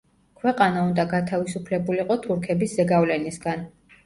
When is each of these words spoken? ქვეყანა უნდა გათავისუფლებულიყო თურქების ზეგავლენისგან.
ქვეყანა 0.43 0.85
უნდა 0.85 1.05
გათავისუფლებულიყო 1.11 2.19
თურქების 2.25 2.75
ზეგავლენისგან. 2.81 3.65